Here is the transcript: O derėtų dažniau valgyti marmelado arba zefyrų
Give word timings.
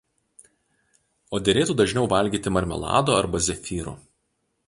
O 1.37 1.41
derėtų 1.49 1.75
dažniau 1.83 2.09
valgyti 2.15 2.55
marmelado 2.57 3.17
arba 3.21 3.45
zefyrų 3.49 3.97